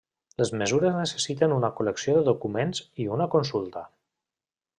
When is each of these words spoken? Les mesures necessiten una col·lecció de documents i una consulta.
Les 0.41 0.51
mesures 0.61 0.95
necessiten 1.01 1.53
una 1.57 1.69
col·lecció 1.81 2.15
de 2.17 2.25
documents 2.31 2.83
i 3.05 3.09
una 3.19 3.29
consulta. 3.37 3.85